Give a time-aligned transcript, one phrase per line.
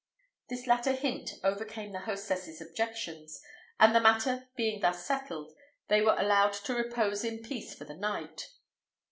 [0.49, 3.39] This latter hint overcame the hostess's objections,
[3.79, 5.53] and the matter being thus settled,
[5.89, 8.49] they were allowed to repose in peace for the night.